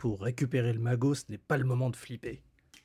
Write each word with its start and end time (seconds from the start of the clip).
Pour 0.00 0.22
récupérer 0.22 0.72
le 0.72 0.80
magot, 0.80 1.14
ce 1.14 1.24
n'est 1.28 1.36
pas 1.36 1.58
le 1.58 1.66
moment 1.66 1.90
de 1.90 1.96
flipper. 1.96 2.42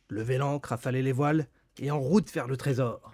Levez 0.09 0.37
l'ancre, 0.37 0.73
affalez 0.73 1.01
les 1.01 1.13
voiles 1.13 1.47
et 1.79 1.89
en 1.89 1.97
route 1.97 2.29
vers 2.33 2.45
le 2.45 2.57
trésor. 2.57 3.13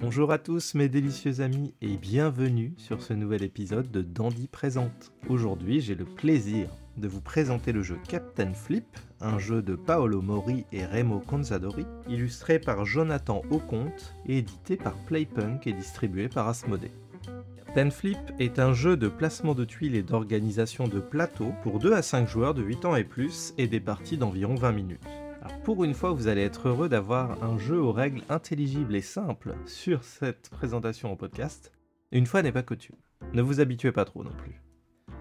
Bonjour 0.00 0.32
à 0.32 0.38
tous 0.38 0.74
mes 0.74 0.88
délicieux 0.88 1.42
amis 1.42 1.74
et 1.80 1.96
bienvenue 1.96 2.74
sur 2.76 3.00
ce 3.00 3.12
nouvel 3.12 3.44
épisode 3.44 3.88
de 3.92 4.02
Dandy 4.02 4.48
Présente. 4.48 5.12
Aujourd'hui 5.28 5.80
j'ai 5.80 5.94
le 5.94 6.06
plaisir 6.06 6.68
de 6.96 7.06
vous 7.06 7.20
présenter 7.20 7.70
le 7.70 7.84
jeu 7.84 7.98
Captain 8.08 8.52
Flip, 8.52 8.98
un 9.20 9.38
jeu 9.38 9.62
de 9.62 9.76
Paolo 9.76 10.22
Mori 10.22 10.64
et 10.72 10.84
Remo 10.84 11.20
Conzadori, 11.20 11.86
illustré 12.08 12.58
par 12.58 12.84
Jonathan 12.84 13.42
Auconte 13.50 14.16
et 14.26 14.38
édité 14.38 14.76
par 14.76 14.96
Playpunk 15.04 15.68
et 15.68 15.72
distribué 15.72 16.28
par 16.28 16.48
Asmodee. 16.48 16.90
Captain 17.76 17.90
Flip 17.90 18.32
est 18.38 18.58
un 18.58 18.72
jeu 18.72 18.96
de 18.96 19.06
placement 19.06 19.54
de 19.54 19.66
tuiles 19.66 19.96
et 19.96 20.02
d'organisation 20.02 20.88
de 20.88 20.98
plateaux 20.98 21.52
pour 21.62 21.78
2 21.78 21.92
à 21.92 22.00
5 22.00 22.26
joueurs 22.26 22.54
de 22.54 22.62
8 22.62 22.86
ans 22.86 22.96
et 22.96 23.04
plus 23.04 23.52
et 23.58 23.66
des 23.66 23.80
parties 23.80 24.16
d'environ 24.16 24.54
20 24.54 24.72
minutes. 24.72 25.06
Pour 25.62 25.84
une 25.84 25.92
fois, 25.92 26.12
vous 26.12 26.26
allez 26.26 26.40
être 26.40 26.68
heureux 26.68 26.88
d'avoir 26.88 27.44
un 27.44 27.58
jeu 27.58 27.78
aux 27.78 27.92
règles 27.92 28.22
intelligibles 28.30 28.96
et 28.96 29.02
simples 29.02 29.54
sur 29.66 30.04
cette 30.04 30.48
présentation 30.48 31.12
en 31.12 31.16
podcast. 31.16 31.70
Une 32.12 32.24
fois 32.24 32.40
n'est 32.40 32.50
pas 32.50 32.62
coutume. 32.62 32.96
Ne 33.34 33.42
vous 33.42 33.60
habituez 33.60 33.92
pas 33.92 34.06
trop 34.06 34.24
non 34.24 34.32
plus. 34.38 34.62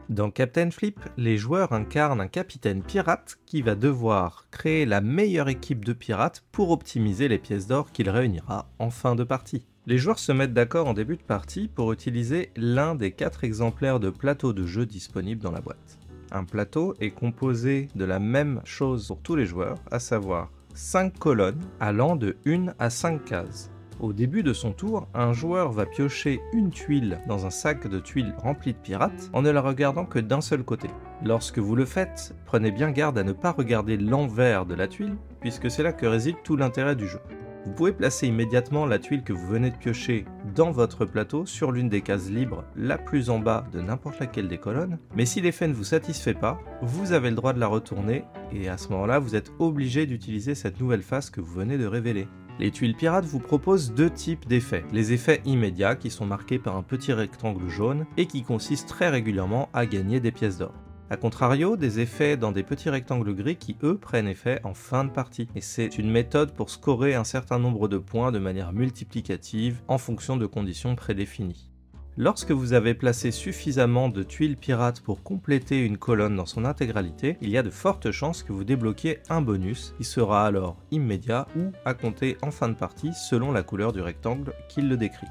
Dans 0.07 0.31
Captain 0.31 0.71
Flip, 0.71 1.01
les 1.17 1.37
joueurs 1.37 1.73
incarnent 1.73 2.21
un 2.21 2.29
capitaine 2.29 2.83
pirate 2.83 3.37
qui 3.45 3.63
va 3.63 3.75
devoir 3.75 4.47
créer 4.49 4.85
la 4.85 5.01
meilleure 5.01 5.49
équipe 5.49 5.83
de 5.83 5.91
pirates 5.91 6.45
pour 6.53 6.71
optimiser 6.71 7.27
les 7.27 7.37
pièces 7.37 7.67
d'or 7.67 7.91
qu'il 7.91 8.09
réunira 8.09 8.69
en 8.79 8.91
fin 8.91 9.15
de 9.15 9.25
partie. 9.25 9.67
Les 9.87 9.99
joueurs 9.99 10.17
se 10.17 10.31
mettent 10.31 10.53
d'accord 10.53 10.87
en 10.87 10.95
début 10.95 11.15
de 11.15 11.21
partie 11.21 11.67
pour 11.67 11.93
utiliser 11.93 12.49
l'un 12.55 12.95
des 12.95 13.11
quatre 13.11 13.43
exemplaires 13.43 13.99
de 13.99 14.09
plateau 14.09 14.51
de 14.51 14.65
jeu 14.65 14.87
disponibles 14.87 15.43
dans 15.43 15.51
la 15.51 15.61
boîte. 15.61 15.99
Un 16.31 16.43
plateau 16.43 16.95
est 16.99 17.11
composé 17.11 17.89
de 17.93 18.03
la 18.03 18.17
même 18.17 18.61
chose 18.63 19.07
pour 19.07 19.19
tous 19.21 19.35
les 19.35 19.45
joueurs, 19.45 19.77
à 19.91 19.99
savoir 19.99 20.49
5 20.73 21.19
colonnes 21.19 21.61
allant 21.79 22.15
de 22.15 22.35
1 22.47 22.73
à 22.79 22.89
5 22.89 23.25
cases. 23.25 23.69
Au 23.99 24.11
début 24.11 24.41
de 24.41 24.53
son 24.53 24.73
tour, 24.73 25.07
un 25.13 25.33
joueur 25.33 25.71
va 25.71 25.85
piocher 25.85 26.41
une 26.51 26.71
tuile 26.71 27.21
dans 27.27 27.45
un 27.45 27.51
sac 27.51 27.87
de 27.87 27.99
tuiles 27.99 28.33
rempli 28.39 28.73
de 28.73 28.79
pirates 28.79 29.29
en 29.33 29.43
ne 29.43 29.51
la 29.51 29.61
regardant 29.61 30.05
que 30.05 30.19
d'un 30.19 30.41
seul 30.41 30.63
côté. 30.63 30.89
Lorsque 31.23 31.59
vous 31.59 31.75
le 31.75 31.85
faites, 31.85 32.33
prenez 32.45 32.71
bien 32.71 32.89
garde 32.89 33.19
à 33.19 33.23
ne 33.23 33.33
pas 33.33 33.51
regarder 33.51 33.97
l'envers 33.97 34.65
de 34.65 34.73
la 34.73 34.87
tuile, 34.87 35.15
puisque 35.41 35.69
c'est 35.69 35.83
là 35.83 35.93
que 35.93 36.07
réside 36.07 36.37
tout 36.43 36.57
l'intérêt 36.57 36.95
du 36.95 37.07
jeu. 37.07 37.19
Vous 37.65 37.71
pouvez 37.71 37.93
placer 37.93 38.27
immédiatement 38.27 38.85
la 38.85 38.99
tuile 38.99 39.23
que 39.23 39.33
vous 39.33 39.47
venez 39.47 39.71
de 39.71 39.75
piocher 39.75 40.25
dans 40.53 40.71
votre 40.71 41.03
plateau 41.03 41.47
sur 41.47 41.71
l'une 41.71 41.89
des 41.89 42.01
cases 42.01 42.29
libres 42.29 42.63
la 42.75 42.99
plus 42.99 43.31
en 43.31 43.39
bas 43.39 43.65
de 43.73 43.81
n'importe 43.81 44.19
laquelle 44.19 44.47
des 44.47 44.59
colonnes, 44.59 44.99
mais 45.15 45.25
si 45.25 45.41
l'effet 45.41 45.67
ne 45.67 45.73
vous 45.73 45.83
satisfait 45.83 46.35
pas, 46.35 46.59
vous 46.83 47.11
avez 47.11 47.31
le 47.31 47.35
droit 47.35 47.53
de 47.53 47.59
la 47.59 47.65
retourner 47.65 48.23
et 48.53 48.69
à 48.69 48.77
ce 48.77 48.89
moment-là 48.89 49.17
vous 49.17 49.35
êtes 49.35 49.51
obligé 49.57 50.05
d'utiliser 50.05 50.53
cette 50.53 50.79
nouvelle 50.79 51.01
face 51.01 51.31
que 51.31 51.41
vous 51.41 51.53
venez 51.53 51.79
de 51.79 51.87
révéler. 51.87 52.27
Les 52.59 52.69
tuiles 52.69 52.95
pirates 52.95 53.25
vous 53.25 53.39
proposent 53.39 53.93
deux 53.93 54.11
types 54.11 54.47
d'effets. 54.47 54.85
Les 54.93 55.11
effets 55.11 55.41
immédiats 55.45 55.95
qui 55.95 56.11
sont 56.11 56.25
marqués 56.25 56.59
par 56.59 56.77
un 56.77 56.83
petit 56.83 57.13
rectangle 57.13 57.67
jaune 57.67 58.05
et 58.15 58.27
qui 58.27 58.43
consistent 58.43 58.87
très 58.87 59.09
régulièrement 59.09 59.69
à 59.73 59.87
gagner 59.87 60.19
des 60.19 60.31
pièces 60.31 60.59
d'or. 60.59 60.84
A 61.11 61.17
contrario, 61.17 61.77
des 61.77 61.99
effets 61.99 62.35
dans 62.35 62.51
des 62.51 62.63
petits 62.63 62.89
rectangles 62.89 63.35
gris 63.35 63.57
qui 63.57 63.77
eux 63.83 63.97
prennent 63.97 64.27
effet 64.27 64.59
en 64.63 64.73
fin 64.73 65.05
de 65.05 65.11
partie. 65.11 65.47
Et 65.55 65.61
c'est 65.61 65.99
une 65.99 66.09
méthode 66.09 66.53
pour 66.53 66.71
scorer 66.71 67.13
un 67.13 67.23
certain 67.23 67.59
nombre 67.59 67.87
de 67.87 67.99
points 67.99 68.31
de 68.31 68.39
manière 68.39 68.73
multiplicative 68.73 69.81
en 69.87 69.99
fonction 69.99 70.35
de 70.35 70.47
conditions 70.47 70.95
prédéfinies. 70.95 71.69
Lorsque 72.17 72.51
vous 72.51 72.73
avez 72.73 72.95
placé 72.95 73.29
suffisamment 73.29 74.09
de 74.09 74.23
tuiles 74.23 74.55
pirates 74.55 75.01
pour 75.01 75.21
compléter 75.21 75.85
une 75.85 75.97
colonne 75.97 76.37
dans 76.37 76.45
son 76.45 76.65
intégralité, 76.65 77.37
il 77.41 77.49
y 77.49 77.57
a 77.57 77.63
de 77.63 77.69
fortes 77.69 78.09
chances 78.09 78.41
que 78.41 78.53
vous 78.53 78.63
débloquiez 78.63 79.19
un 79.29 79.41
bonus 79.41 79.93
qui 79.97 80.05
sera 80.05 80.47
alors 80.47 80.77
immédiat 80.91 81.45
ou 81.57 81.71
à 81.83 81.93
compter 81.93 82.37
en 82.41 82.51
fin 82.51 82.69
de 82.69 82.73
partie 82.73 83.11
selon 83.13 83.51
la 83.51 83.63
couleur 83.63 83.91
du 83.91 84.01
rectangle 84.01 84.53
qui 84.69 84.81
le 84.81 84.95
décrit. 84.97 85.27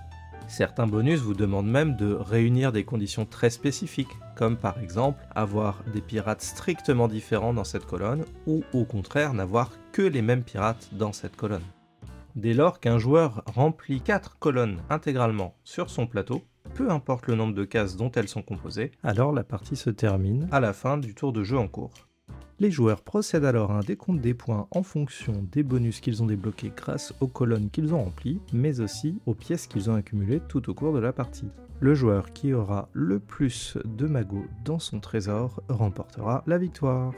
Certains 0.47 0.87
bonus 0.87 1.21
vous 1.21 1.35
demandent 1.35 1.71
même 1.71 1.97
de 1.97 2.13
réunir 2.13 2.71
des 2.71 2.85
conditions 2.85 3.25
très 3.25 3.51
spécifiques, 3.51 4.17
comme 4.37 4.57
par 4.57 4.79
exemple 4.79 5.27
avoir 5.35 5.83
des 5.93 6.01
pirates 6.01 6.43
strictement 6.43 7.09
différents 7.09 7.55
dans 7.55 7.65
cette 7.65 7.87
colonne, 7.87 8.25
ou 8.47 8.63
au 8.73 8.85
contraire 8.85 9.35
n'avoir 9.35 9.73
que 9.93 10.03
les 10.03 10.23
mêmes 10.23 10.45
pirates 10.45 10.91
dans 10.93 11.13
cette 11.13 11.37
colonne. 11.37 11.65
Dès 12.37 12.53
lors 12.53 12.81
qu'un 12.81 12.99
joueur 12.99 13.43
remplit 13.47 14.01
4 14.01 14.39
colonnes 14.39 14.83
intégralement 14.91 15.57
sur 15.65 15.89
son 15.89 16.07
plateau, 16.07 16.43
peu 16.75 16.91
importe 16.91 17.27
le 17.27 17.37
nombre 17.37 17.55
de 17.55 17.65
cases 17.65 17.97
dont 17.97 18.11
elles 18.11 18.29
sont 18.29 18.43
composées, 18.43 18.91
alors 19.03 19.33
la 19.33 19.45
partie 19.45 19.77
se 19.77 19.91
termine 19.91 20.49
à 20.51 20.61
la 20.61 20.73
fin 20.73 20.99
du 20.99 21.15
tour 21.15 21.33
de 21.33 21.45
jeu 21.45 21.59
en 21.59 21.69
cours. 21.69 22.09
Les 22.61 22.71
joueurs 22.71 23.03
procèdent 23.03 23.45
alors 23.45 23.73
à 23.73 23.79
un 23.79 23.81
décompte 23.81 24.21
des 24.21 24.33
points 24.33 24.69
en 24.71 24.85
fonction 24.85 25.45
des 25.51 25.65
bonus 25.65 26.01
qu'ils 26.01 26.23
ont 26.23 26.27
débloqués 26.27 26.73
grâce 26.75 27.13
aux 27.21 27.27
colonnes 27.27 27.69
qu'ils 27.69 27.93
ont 27.93 28.05
remplies, 28.05 28.41
mais 28.53 28.79
aussi 28.79 29.19
aux 29.27 29.35
pièces 29.35 29.67
qu'ils 29.67 29.91
ont 29.91 29.97
accumulées 29.97 30.41
tout 30.49 30.71
au 30.71 30.75
cours 30.75 30.93
de 30.93 31.01
la 31.01 31.13
partie. 31.13 31.49
Le 31.81 31.95
joueur 31.95 32.33
qui 32.33 32.53
aura 32.53 32.89
le 32.93 33.19
plus 33.19 33.77
de 33.85 34.07
magots 34.07 34.47
dans 34.65 34.79
son 34.79 35.01
trésor 35.01 35.63
remportera 35.69 36.45
la 36.47 36.59
victoire. 36.59 37.13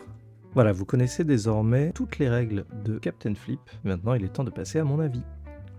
Voilà, 0.55 0.73
vous 0.73 0.87
connaissez 0.87 1.23
désormais 1.23 1.93
toutes 1.93 2.19
les 2.19 2.31
règles 2.31 2.65
de 2.83 2.99
Captain 2.99 3.35
Flip. 3.35 3.61
Maintenant, 3.85 4.15
il 4.15 4.25
est 4.25 4.33
temps 4.33 4.43
de 4.43 4.51
passer 4.51 4.79
à 4.79 4.85
mon 4.85 5.01
avis. 5.01 5.23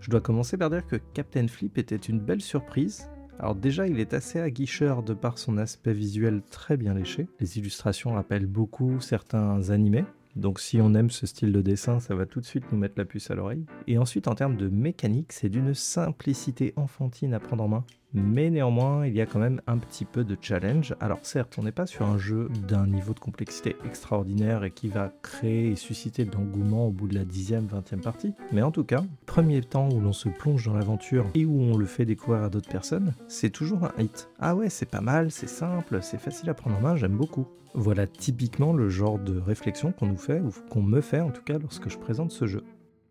Je 0.01 0.12
dois 0.12 0.22
commencer 0.22 0.56
par 0.56 0.69
dire 0.69 0.85
que 0.85 0.97
Captain 0.97 1.47
Flip 1.47 1.79
était 1.79 1.95
une 1.95 2.19
belle 2.19 2.41
surprise 2.41 3.09
alors 3.39 3.55
déjà, 3.55 3.87
il 3.87 3.99
est 3.99 4.13
assez 4.13 4.39
aguicheur 4.39 5.03
de 5.03 5.13
par 5.13 5.37
son 5.37 5.57
aspect 5.57 5.93
visuel 5.93 6.41
très 6.49 6.75
bien 6.75 6.95
léché. 6.95 7.27
Les 7.39 7.59
illustrations 7.59 8.13
rappellent 8.13 8.47
beaucoup 8.47 8.99
certains 8.99 9.69
animés. 9.69 10.05
Donc 10.35 10.59
si 10.59 10.79
on 10.81 10.93
aime 10.93 11.09
ce 11.09 11.25
style 11.27 11.51
de 11.51 11.61
dessin, 11.61 11.99
ça 11.99 12.15
va 12.15 12.25
tout 12.25 12.41
de 12.41 12.45
suite 12.45 12.71
nous 12.71 12.77
mettre 12.77 12.95
la 12.97 13.05
puce 13.05 13.29
à 13.31 13.35
l'oreille. 13.35 13.65
Et 13.87 13.97
ensuite, 13.97 14.27
en 14.27 14.35
termes 14.35 14.55
de 14.55 14.69
mécanique, 14.69 15.33
c'est 15.33 15.49
d'une 15.49 15.73
simplicité 15.73 16.73
enfantine 16.75 17.33
à 17.33 17.39
prendre 17.39 17.63
en 17.63 17.67
main 17.67 17.85
mais 18.17 18.50
néanmoins 18.50 19.05
il 19.05 19.13
y 19.13 19.22
a 19.22 19.25
quand 19.25 19.39
même 19.39 19.61
un 19.67 19.78
petit 19.78 20.05
peu 20.05 20.23
de 20.23 20.38
challenge. 20.39 20.95
Alors 21.00 21.19
certes, 21.22 21.55
on 21.57 21.63
n'est 21.63 21.72
pas 21.72 21.85
sur 21.85 22.05
un 22.05 22.17
jeu 22.17 22.50
d'un 22.67 22.88
niveau 22.88 23.13
de 23.13 23.19
complexité 23.19 23.75
extraordinaire 23.85 24.63
et 24.63 24.72
qui 24.72 24.88
va 24.88 25.11
créer 25.22 25.72
et 25.72 25.75
susciter 25.75 26.25
de 26.25 26.31
l'engouement 26.31 26.88
au 26.88 26.91
bout 26.91 27.07
de 27.07 27.16
la 27.16 27.25
dixième, 27.25 27.66
vingtième 27.66 28.01
partie, 28.01 28.33
mais 28.51 28.61
en 28.61 28.72
tout 28.72 28.83
cas, 28.83 29.03
premier 29.25 29.61
temps 29.61 29.89
où 29.89 30.00
l'on 30.00 30.13
se 30.13 30.29
plonge 30.29 30.66
dans 30.66 30.73
l'aventure 30.73 31.25
et 31.35 31.45
où 31.45 31.61
on 31.61 31.77
le 31.77 31.85
fait 31.85 32.06
découvrir 32.06 32.44
à 32.44 32.50
d'autres 32.50 32.69
personnes, 32.69 33.13
c'est 33.27 33.50
toujours 33.50 33.83
un 33.83 34.01
hit. 34.01 34.29
Ah 34.39 34.56
ouais, 34.56 34.69
c'est 34.69 34.89
pas 34.89 35.01
mal, 35.01 35.31
c'est 35.31 35.50
simple, 35.50 36.00
c'est 36.01 36.19
facile 36.19 36.50
à 36.50 36.53
prendre 36.53 36.77
en 36.77 36.81
main, 36.81 36.95
j'aime 36.95 37.16
beaucoup. 37.16 37.47
Voilà 37.73 38.07
typiquement 38.07 38.73
le 38.73 38.89
genre 38.89 39.19
de 39.19 39.38
réflexion 39.38 39.91
qu'on 39.91 40.07
nous 40.07 40.17
fait, 40.17 40.39
ou 40.39 40.50
qu'on 40.69 40.81
me 40.81 41.01
fait 41.01 41.22
en 41.22 41.29
tout 41.29 41.44
cas 41.44 41.59
lorsque 41.59 41.89
je 41.89 41.97
présente 41.97 42.31
ce 42.31 42.47
jeu. 42.47 42.63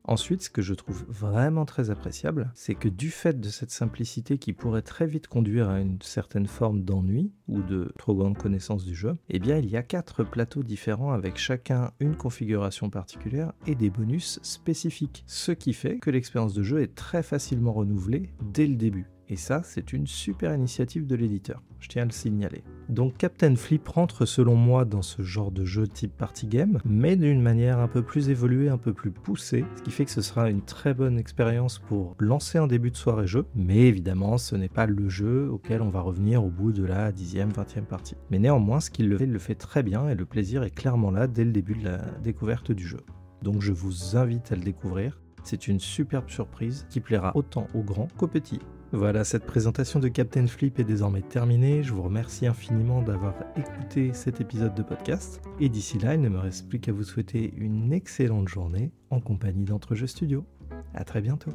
Ensuite, 0.08 0.42
ce 0.42 0.50
que 0.50 0.62
je 0.62 0.74
trouve 0.74 1.04
vraiment 1.08 1.64
très 1.64 1.90
appréciable, 1.90 2.52
c'est 2.54 2.76
que 2.76 2.88
du 2.88 3.10
fait 3.10 3.40
de 3.40 3.48
cette 3.48 3.72
simplicité 3.72 4.38
qui 4.38 4.52
pourrait 4.52 4.82
très 4.82 5.06
vite 5.06 5.26
conduire 5.26 5.68
à 5.68 5.80
une 5.80 6.00
certaine 6.00 6.46
forme 6.46 6.82
d'ennui 6.82 7.32
ou 7.48 7.60
de 7.60 7.92
trop 7.98 8.14
grande 8.14 8.38
connaissance 8.38 8.84
du 8.84 8.94
jeu, 8.94 9.16
eh 9.28 9.40
bien 9.40 9.58
il 9.58 9.68
y 9.68 9.76
a 9.76 9.82
quatre 9.82 10.22
plateaux 10.22 10.62
différents 10.62 11.12
avec 11.12 11.38
chacun 11.38 11.90
une 11.98 12.16
configuration 12.16 12.88
particulière 12.88 13.52
et 13.66 13.74
des 13.74 13.90
bonus 13.90 14.38
spécifiques. 14.42 15.24
Ce 15.26 15.50
qui 15.50 15.72
fait 15.72 15.98
que 15.98 16.10
l'expérience 16.10 16.54
de 16.54 16.62
jeu 16.62 16.82
est 16.82 16.94
très 16.94 17.24
facilement 17.24 17.72
renouvelée 17.72 18.30
dès 18.52 18.68
le 18.68 18.76
début. 18.76 19.08
Et 19.28 19.36
ça, 19.36 19.62
c'est 19.64 19.92
une 19.92 20.06
super 20.06 20.54
initiative 20.54 21.06
de 21.06 21.16
l'éditeur, 21.16 21.60
je 21.80 21.88
tiens 21.88 22.02
à 22.02 22.04
le 22.04 22.12
signaler. 22.12 22.62
Donc 22.88 23.16
Captain 23.16 23.56
Flip 23.56 23.86
rentre 23.88 24.24
selon 24.24 24.54
moi 24.54 24.84
dans 24.84 25.02
ce 25.02 25.22
genre 25.22 25.50
de 25.50 25.64
jeu 25.64 25.88
type 25.88 26.16
party 26.16 26.46
game, 26.46 26.78
mais 26.84 27.16
d'une 27.16 27.42
manière 27.42 27.80
un 27.80 27.88
peu 27.88 28.02
plus 28.02 28.28
évoluée, 28.28 28.68
un 28.68 28.78
peu 28.78 28.92
plus 28.92 29.10
poussée, 29.10 29.64
ce 29.76 29.82
qui 29.82 29.90
fait 29.90 30.04
que 30.04 30.12
ce 30.12 30.22
sera 30.22 30.48
une 30.48 30.62
très 30.62 30.94
bonne 30.94 31.18
expérience 31.18 31.80
pour 31.80 32.14
lancer 32.20 32.58
un 32.58 32.68
début 32.68 32.92
de 32.92 32.96
soirée 32.96 33.26
jeu, 33.26 33.46
mais 33.56 33.80
évidemment 33.80 34.38
ce 34.38 34.54
n'est 34.54 34.68
pas 34.68 34.86
le 34.86 35.08
jeu 35.08 35.50
auquel 35.50 35.82
on 35.82 35.88
va 35.88 36.00
revenir 36.02 36.44
au 36.44 36.50
bout 36.50 36.70
de 36.70 36.84
la 36.84 37.10
10e, 37.10 37.52
20e 37.52 37.84
partie. 37.84 38.14
Mais 38.30 38.38
néanmoins, 38.38 38.78
ce 38.78 38.90
qu'il 38.90 39.08
le 39.08 39.18
fait, 39.18 39.24
il 39.24 39.32
le 39.32 39.40
fait 39.40 39.56
très 39.56 39.82
bien 39.82 40.08
et 40.08 40.14
le 40.14 40.24
plaisir 40.24 40.62
est 40.62 40.70
clairement 40.70 41.10
là 41.10 41.26
dès 41.26 41.44
le 41.44 41.50
début 41.50 41.74
de 41.74 41.84
la 41.84 41.98
découverte 42.22 42.70
du 42.70 42.86
jeu. 42.86 43.00
Donc 43.42 43.60
je 43.60 43.72
vous 43.72 44.16
invite 44.16 44.52
à 44.52 44.56
le 44.56 44.62
découvrir. 44.62 45.20
C'est 45.42 45.68
une 45.68 45.80
superbe 45.80 46.28
surprise 46.28 46.86
qui 46.90 47.00
plaira 47.00 47.32
autant 47.36 47.66
aux 47.74 47.82
grands 47.82 48.08
qu'aux 48.16 48.26
petits. 48.26 48.60
Voilà, 48.92 49.24
cette 49.24 49.44
présentation 49.44 49.98
de 49.98 50.08
Captain 50.08 50.46
Flip 50.46 50.78
est 50.78 50.84
désormais 50.84 51.22
terminée. 51.22 51.82
Je 51.82 51.92
vous 51.92 52.02
remercie 52.02 52.46
infiniment 52.46 53.02
d'avoir 53.02 53.34
écouté 53.56 54.12
cet 54.14 54.40
épisode 54.40 54.74
de 54.74 54.82
podcast. 54.82 55.42
Et 55.58 55.68
d'ici 55.68 55.98
là, 55.98 56.14
il 56.14 56.20
ne 56.20 56.28
me 56.28 56.38
reste 56.38 56.68
plus 56.68 56.78
qu'à 56.78 56.92
vous 56.92 57.02
souhaiter 57.02 57.52
une 57.56 57.92
excellente 57.92 58.48
journée 58.48 58.92
en 59.10 59.20
compagnie 59.20 59.64
d'Entrejeux 59.64 60.06
Studio. 60.06 60.46
A 60.94 61.04
très 61.04 61.20
bientôt. 61.20 61.50